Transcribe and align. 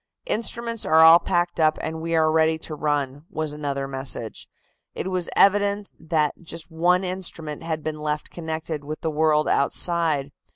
"Instruments 0.25 0.83
are 0.83 1.01
all 1.01 1.19
packed 1.19 1.59
up, 1.59 1.77
and 1.79 2.01
we 2.01 2.15
are 2.15 2.31
ready 2.31 2.57
to 2.57 2.73
run," 2.73 3.23
was 3.29 3.53
another 3.53 3.87
message. 3.87 4.47
It 4.95 5.11
was 5.11 5.29
evident 5.37 5.93
that 5.99 6.33
just 6.41 6.71
one 6.71 7.03
instrument 7.03 7.61
had 7.61 7.83
been 7.83 7.99
left 7.99 8.31
connected 8.31 8.83
with 8.83 9.01
the 9.01 9.11
world 9.11 9.47
outside. 9.47 10.31